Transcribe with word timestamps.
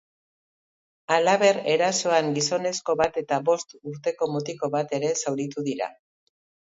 Halaber, 1.15 1.59
erasoan 1.73 2.33
gizonezko 2.37 2.95
bat 3.03 3.19
eta 3.23 3.39
bost 3.51 3.77
urteko 3.93 4.29
mutiko 4.37 4.71
bat 4.79 4.97
ere 5.01 5.13
zauritu 5.21 5.67
dira. 5.69 5.95